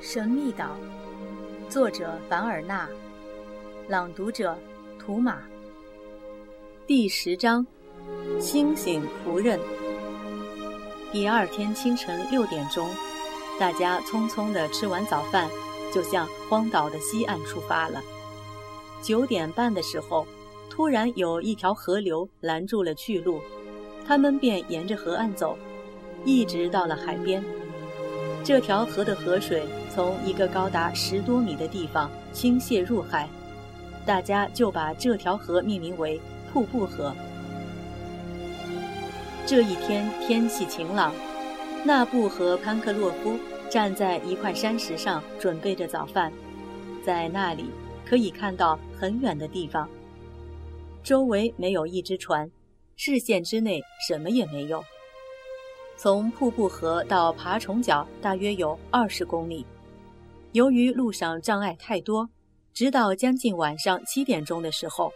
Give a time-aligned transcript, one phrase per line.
[0.00, 0.78] 神秘岛，
[1.68, 2.88] 作者凡尔纳，
[3.86, 4.58] 朗读者
[4.98, 5.42] 图马。
[6.86, 7.66] 第十章，
[8.40, 9.60] 清醒仆人。
[11.12, 12.88] 第二天清晨六点钟，
[13.58, 15.50] 大家匆匆地吃完早饭，
[15.92, 18.00] 就向荒岛的西岸出发了。
[19.02, 20.26] 九点半的时候，
[20.70, 23.38] 突然有一条河流拦住了去路，
[24.06, 25.58] 他们便沿着河岸走，
[26.24, 27.44] 一直到了海边。
[28.42, 29.62] 这条河的河水
[29.94, 33.28] 从一个高达十多米的地方倾泻入海，
[34.06, 36.20] 大家就把这条河命名为
[36.52, 37.14] 瀑布河。
[39.46, 41.12] 这一天天气晴朗，
[41.84, 43.38] 纳布和潘克洛夫
[43.68, 46.32] 站在一块山石上准备着早饭，
[47.04, 47.66] 在那里
[48.06, 49.88] 可以看到很远的地方，
[51.02, 52.50] 周围没有一只船，
[52.96, 54.82] 视线之内什么也没有。
[56.02, 59.66] 从瀑布河到爬虫角大约有二十公里。
[60.52, 62.26] 由于路上障碍太多，
[62.72, 65.12] 直到将近晚上七点钟的时候，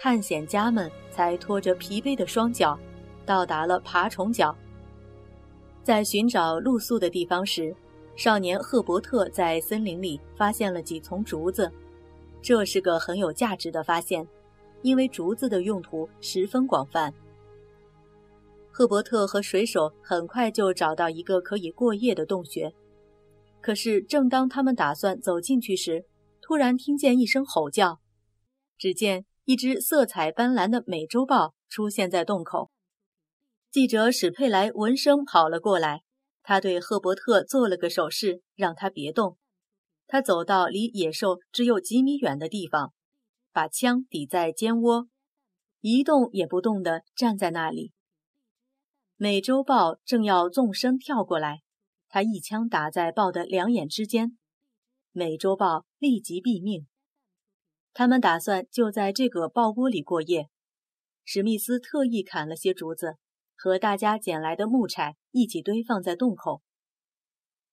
[0.00, 2.78] 探险家们才拖着疲惫的双脚
[3.26, 4.54] 到达了爬虫角。
[5.82, 7.74] 在寻找露宿的地方时，
[8.14, 11.68] 少年赫伯特在森林里发现了几丛竹子，
[12.40, 14.24] 这是个很有价值的发现，
[14.82, 17.12] 因为竹子的用途十分广泛。
[18.72, 22.72] 赫伯特和水手很快就找到一个可以过夜的洞穴，
[23.60, 26.06] 可是正当他们打算走进去时，
[26.40, 28.00] 突然听见一声吼叫。
[28.78, 32.70] 只见一只色彩斑斓的美洲豹出现在洞口。
[33.70, 36.02] 记者史佩莱闻声跑了过来，
[36.42, 39.36] 他对赫伯特做了个手势，让他别动。
[40.06, 42.94] 他走到离野兽只有几米远的地方，
[43.52, 45.08] 把枪抵在肩窝，
[45.80, 47.92] 一动也不动地站在那里。
[49.22, 51.60] 美洲豹正要纵身跳过来，
[52.08, 54.38] 他一枪打在豹的两眼之间，
[55.12, 56.86] 美洲豹立即毙命。
[57.92, 60.48] 他们打算就在这个豹窝里过夜。
[61.22, 63.18] 史密斯特意砍了些竹子，
[63.54, 66.62] 和大家捡来的木柴一起堆放在洞口。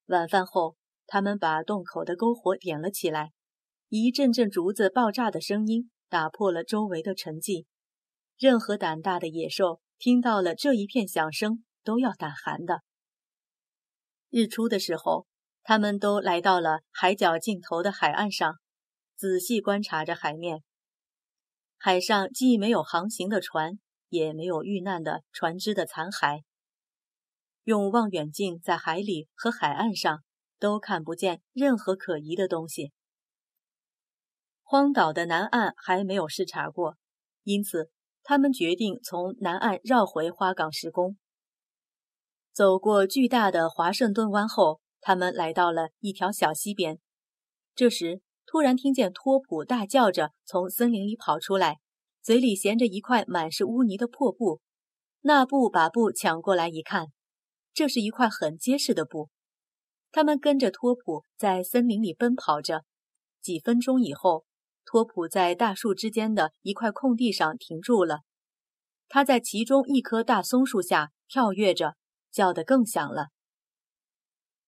[0.07, 0.75] 晚饭后，
[1.05, 3.31] 他们把洞口的篝火点了起来，
[3.87, 7.67] 一阵阵竹子爆炸的声音打破了周围的沉寂。
[8.37, 9.79] 任何胆大的野兽。
[9.99, 12.81] 听到了这一片响声，都要胆寒的。
[14.29, 15.25] 日出的时候，
[15.63, 18.59] 他们都来到了海角尽头的海岸上，
[19.15, 20.63] 仔细观察着海面。
[21.77, 26.43] 海上既没有航行的船，也没有遇难的船只的残骸。
[27.63, 30.23] 用望远镜在海里和海岸上
[30.59, 32.93] 都看不见任何可疑的东西。
[34.61, 36.97] 荒岛的南岸还没有视察过，
[37.43, 37.89] 因此。
[38.29, 41.15] 他们决定从南岸绕回花岗石宫。
[42.51, 46.99] 走过巨大的华盛顿湾后，他们来到了一条小溪边。
[47.73, 51.77] 这时，突然听见托普大叫着从森林里跑出来，
[52.21, 54.59] 嘴里衔着一块满是污泥的破布。
[55.21, 57.07] 那布把布抢过来一看，
[57.73, 59.29] 这是一块很结实的布。
[60.11, 62.83] 他们跟着托普在森林里奔跑着。
[63.41, 64.46] 几分钟以后。
[64.89, 68.21] 托普在大树之间的一块空地上停住了，
[69.09, 71.97] 他在其中一棵大松树下跳跃着，
[72.31, 73.27] 叫得更响了。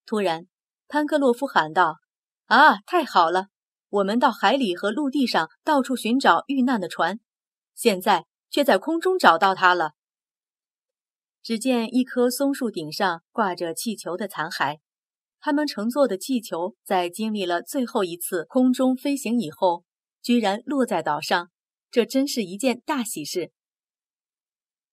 [0.06, 0.48] 突然，
[0.90, 2.00] 潘克洛夫喊道
[2.48, 3.48] ：“啊，太好了！
[3.88, 7.22] 我们到海里和陆地上到处寻找遇难的船，
[7.74, 9.94] 现在却在空中找到它了。”
[11.42, 14.80] 只见一棵松树顶上挂着气球的残骸，
[15.40, 19.86] 他们乘坐的气球在经历了最后一次空中飞行以后。
[20.22, 21.50] 居然落在岛上，
[21.90, 23.52] 这真是一件大喜事。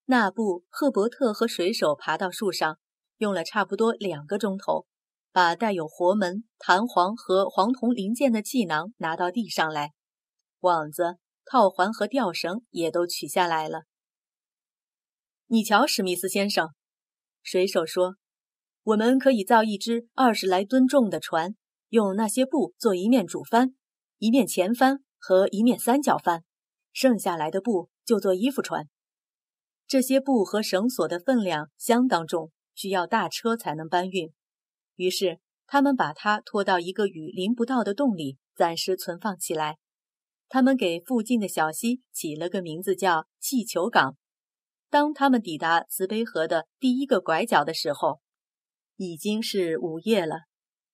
[0.06, 2.78] 纳布、赫伯特和水手爬到树上，
[3.16, 4.86] 用了差不多两个钟头，
[5.32, 9.92] 把带有活门、弹簧和黄铜零件的气囊拿到地上来，
[10.60, 13.82] 网子、套环和吊绳也都取下来了。
[15.48, 16.70] 你瞧，史密斯先生，
[17.42, 18.16] 水手说
[18.82, 21.56] ：“我们可以造一只二十来吨重的船，
[21.88, 23.74] 用那些布做一面主帆，
[24.18, 26.44] 一面前帆。”和一面三角帆，
[26.92, 28.88] 剩下来的布就做衣服穿。
[29.88, 34.32] 这些布和绳索的分量相当重，需要大车才能搬运。
[34.94, 39.78] 于是他们把它拖到一个雨淋不到的洞里，暂时存放起来。
[40.48, 44.16] 他们给附近的小溪起了个名字，叫气球港。
[44.90, 48.20] 当他们抵达慈悲河的第一个拐角的时候，
[48.94, 50.42] 已经是午夜了，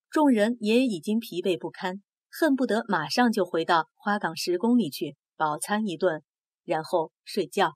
[0.09, 2.01] 众人也已经疲惫不堪。
[2.35, 6.23] 恨不得马上就回到花岗石宫里去饱餐一顿，
[6.63, 7.75] 然后睡觉。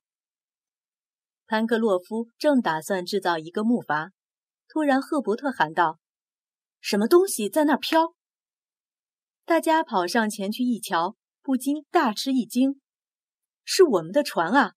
[1.46, 4.10] 潘克洛夫正打算制造一个木筏，
[4.68, 6.00] 突然赫伯特喊道
[6.82, 8.16] ：“什么东西在那飘？
[9.46, 12.82] 大家跑上前去一瞧，不禁大吃一惊
[13.64, 14.74] ：“是我们的船啊！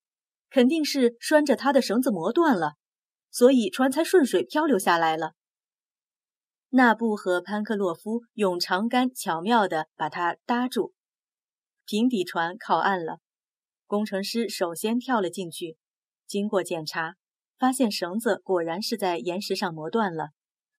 [0.50, 2.74] 肯定是拴着它的绳子磨断了，
[3.30, 5.32] 所以船才顺水漂流下来了。”
[6.72, 10.94] 纳布和潘克洛夫用长杆巧妙地把它搭住，
[11.84, 13.18] 平底船靠岸了。
[13.88, 15.76] 工程师首先跳了进去，
[16.28, 17.16] 经过检查，
[17.58, 20.28] 发现绳子果然是在岩石上磨断了。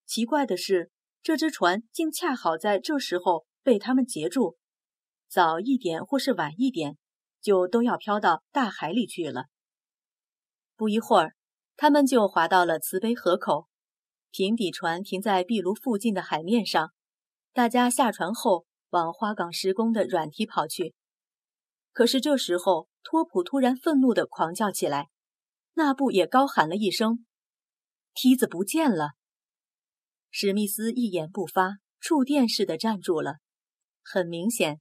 [0.06, 0.92] 奇怪的是，
[1.22, 4.58] 这只船竟恰好在这时候被他们截住，
[5.28, 6.98] 早一点或是晚一点，
[7.42, 9.48] 就都要飘到大海里去了。
[10.78, 11.34] 不一会儿，
[11.76, 13.68] 他们就划到了慈悲河口。
[14.32, 16.94] 平底船停在壁炉附近的海面上，
[17.52, 20.94] 大家下船后往花岗石工的软梯跑去。
[21.92, 25.10] 可是这时候，托普突然愤怒地狂叫起来，
[25.74, 27.26] 纳布也高喊了一声
[28.16, 29.10] ：“梯子不见了！”
[30.32, 33.36] 史密斯一言不发，触电似的站住了。
[34.02, 34.80] 很明显，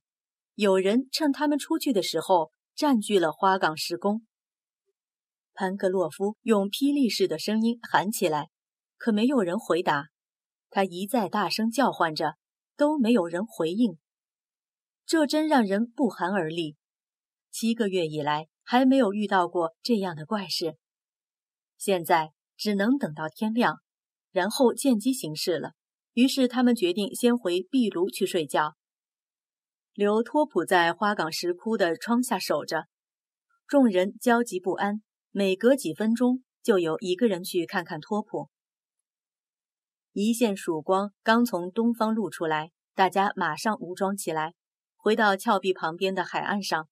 [0.55, 4.25] 有人趁他们出去的时候占据了花岗石工。
[5.53, 8.49] 潘克洛夫用霹雳似的声音喊起来。
[9.01, 10.11] 可没有人回答，
[10.69, 12.35] 他一再大声叫唤着，
[12.77, 13.97] 都没有人回应。
[15.07, 16.77] 这真让人不寒而栗。
[17.51, 20.77] 七个月以来还没有遇到过这样的怪事，
[21.79, 23.79] 现在只能等到天亮，
[24.33, 25.73] 然后见机行事了。
[26.13, 28.75] 于是他们决定先回壁炉去睡觉，
[29.95, 32.85] 留托普在花岗石窟的窗下守着。
[33.67, 35.01] 众人焦急不安，
[35.31, 38.51] 每隔几分钟就有一个人去看看托普。
[40.13, 44.55] 一线曙光刚从东方露出来，大家马上武装起来，
[44.97, 46.89] 回到峭壁旁边的海岸上。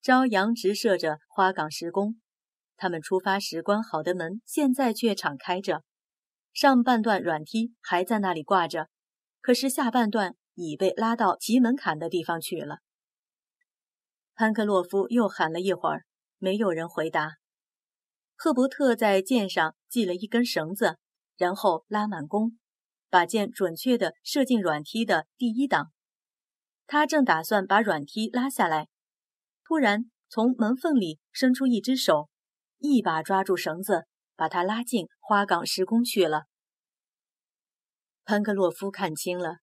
[0.00, 2.18] 朝阳直射着花岗石宫，
[2.78, 5.82] 他们出发时关好的门现在却敞开着，
[6.54, 8.88] 上半段软梯还在那里挂着，
[9.42, 12.78] 可是下半段已被拉到提门槛的地方去了。
[14.34, 16.06] 潘克洛夫又喊了一会儿，
[16.38, 17.32] 没有人回答。
[18.34, 20.96] 赫伯特在箭上系了一根绳子。
[21.38, 22.58] 然后拉满弓，
[23.08, 25.92] 把箭准确地射进软梯的第一档。
[26.86, 28.88] 他正打算把软梯拉下来，
[29.64, 32.28] 突然从门缝里伸出一只手，
[32.78, 36.46] 一把抓住绳子，把他拉进花岗石宫去了。
[38.24, 39.58] 潘克洛夫看清了，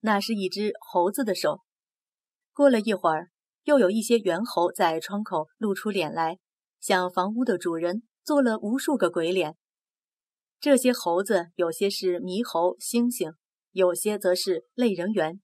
[0.00, 1.60] 那是一只猴子的手。
[2.52, 3.28] 过了一会儿，
[3.64, 6.38] 又有一些猿猴在窗口露出脸来，
[6.80, 9.56] 向房屋的主人做了无数个鬼脸。
[10.60, 13.34] 这些猴子有些是猕猴、猩猩，
[13.70, 15.40] 有些则是类人猿。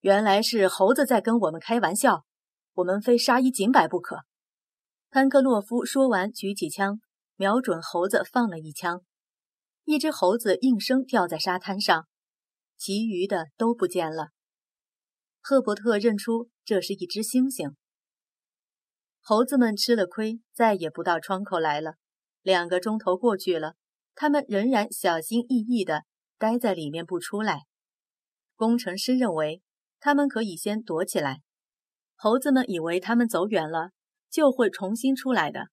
[0.00, 2.24] 原来是猴子在跟我们开玩笑，
[2.74, 4.18] 我们非杀一儆百不可。
[5.10, 7.00] 潘克洛夫说完，举起枪，
[7.34, 9.02] 瞄准猴子放了一枪，
[9.84, 12.06] 一只猴子应声掉在沙滩上，
[12.76, 14.28] 其余的都不见了。
[15.40, 17.74] 赫伯特认出这是一只猩猩。
[19.20, 21.94] 猴子们吃了亏，再也不到窗口来了。
[22.44, 23.74] 两个钟头过去了，
[24.14, 26.04] 他们仍然小心翼翼地
[26.36, 27.62] 待在里面不出来。
[28.54, 29.62] 工程师认为
[29.98, 31.40] 他们可以先躲起来。
[32.14, 33.92] 猴子们以为他们走远了
[34.28, 35.68] 就会重新出来的。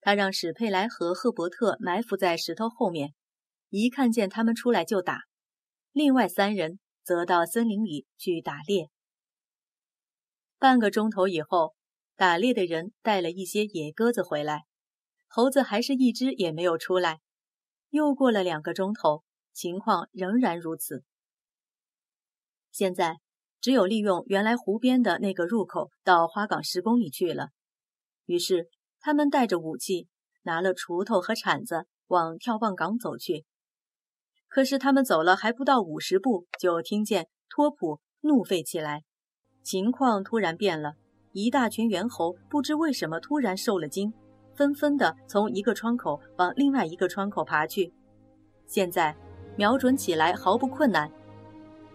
[0.00, 3.14] 他让史佩莱和赫伯特埋伏在石头后面，
[3.68, 5.20] 一看见他们出来就打。
[5.92, 8.90] 另外三人则到森林里去打猎。
[10.58, 11.76] 半个钟头以后，
[12.16, 14.64] 打猎的人带了一些野鸽子回来。
[15.36, 17.18] 猴子还是一只也没有出来。
[17.90, 21.02] 又过了两个钟头，情况仍然如此。
[22.70, 23.16] 现在
[23.60, 27.48] 只有利用原来湖边的那个入口到花岗石宫里去了。
[28.26, 28.68] 于是
[29.00, 30.06] 他们带着武器，
[30.42, 33.44] 拿了锄头和铲子，往眺望岗走去。
[34.46, 39.02] 可是他们走了还不到五十步，就听见托普怒吠起来。
[39.64, 40.92] 情况突然变了，
[41.32, 44.12] 一大群猿猴不知为什么突然受了惊。
[44.54, 47.92] 纷纷地从一个窗口往另外一个窗口爬去，
[48.66, 49.14] 现在
[49.56, 51.10] 瞄准起来毫不困难。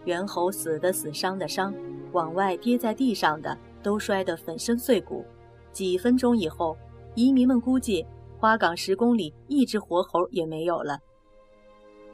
[0.04, 1.74] 猿猴死的死，伤的伤，
[2.12, 5.24] 往外跌在地上的都摔得粉身碎骨。
[5.72, 6.76] 几分钟以后，
[7.14, 8.06] 移民们估计
[8.38, 10.98] 花岗石宫里一只活猴也没有了。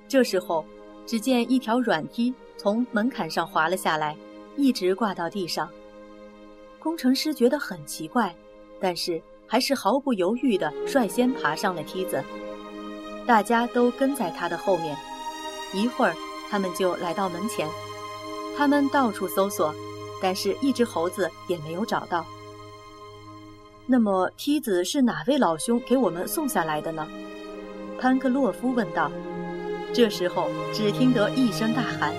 [0.09, 0.65] 这时候，
[1.05, 4.17] 只见一条软梯从门槛上滑了下来，
[4.57, 5.69] 一直挂到地上。
[6.79, 8.35] 工程师觉得很奇怪，
[8.81, 9.21] 但是。
[9.47, 12.23] 还是毫不犹豫地率先爬上了梯子，
[13.27, 14.97] 大家都跟在他的后面。
[15.73, 16.15] 一会儿，
[16.51, 17.69] 他们就来到门前。
[18.57, 19.75] 他们到处搜索，
[20.23, 22.25] 但是一只猴子也没有找到。
[23.85, 27.07] 那么，梯子是哪位老兄给我们送下来的呢？
[28.01, 29.11] 潘克洛夫问道。
[29.93, 32.13] 这时候，只听得一声大喊，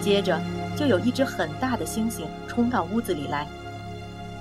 [0.00, 0.40] 接着
[0.76, 3.46] 就有一只很大的猩猩冲到屋子里来。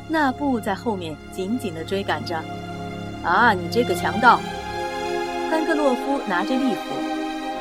[0.08, 2.42] 那布在后面紧紧地追赶着。
[3.24, 4.40] 啊，你这个强盗！
[5.50, 6.96] 潘克洛夫拿着利斧，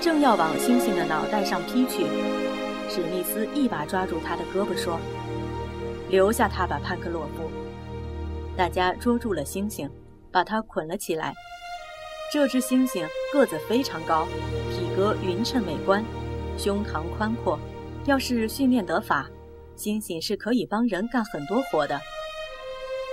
[0.01, 2.07] 正要往猩猩的脑袋上劈去。
[2.89, 4.99] 史密斯一把抓住他的胳膊，说
[6.09, 7.51] ：“留下他吧，潘克洛夫。”
[8.57, 9.89] 大家捉住了猩猩，
[10.33, 11.35] 把它捆了起来。
[12.33, 14.27] 这只猩猩个子非常高，
[14.71, 16.05] 体格匀称美观，
[16.57, 17.59] 胸膛宽阔。
[18.07, 19.29] 要是训练得法，
[19.77, 22.01] 猩猩是可以帮人干很多活的。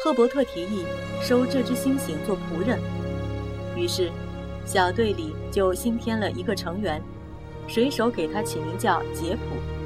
[0.04, 0.86] 赫伯特提议
[1.22, 2.80] 收这只猩猩做仆人，
[3.76, 4.12] 于是
[4.64, 7.02] 小队里就新添了一个成员，
[7.68, 9.77] 水手给他起名叫杰普。